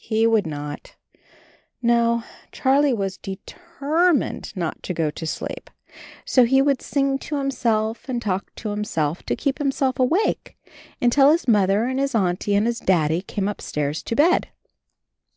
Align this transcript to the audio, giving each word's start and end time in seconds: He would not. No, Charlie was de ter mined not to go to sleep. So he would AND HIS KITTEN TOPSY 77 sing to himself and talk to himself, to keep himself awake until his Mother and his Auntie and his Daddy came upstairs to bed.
He 0.00 0.26
would 0.26 0.44
not. 0.44 0.96
No, 1.80 2.24
Charlie 2.50 2.92
was 2.92 3.16
de 3.16 3.38
ter 3.46 4.12
mined 4.12 4.52
not 4.56 4.82
to 4.82 4.92
go 4.92 5.08
to 5.12 5.24
sleep. 5.24 5.70
So 6.24 6.42
he 6.42 6.60
would 6.60 6.78
AND 6.78 6.82
HIS 6.82 6.88
KITTEN 6.90 7.18
TOPSY 7.18 7.24
77 7.28 7.28
sing 7.28 7.28
to 7.28 7.40
himself 7.40 8.08
and 8.08 8.20
talk 8.20 8.54
to 8.56 8.70
himself, 8.70 9.22
to 9.22 9.36
keep 9.36 9.58
himself 9.58 10.00
awake 10.00 10.56
until 11.00 11.30
his 11.30 11.46
Mother 11.46 11.84
and 11.84 12.00
his 12.00 12.16
Auntie 12.16 12.56
and 12.56 12.66
his 12.66 12.80
Daddy 12.80 13.22
came 13.22 13.46
upstairs 13.46 14.02
to 14.02 14.16
bed. 14.16 14.48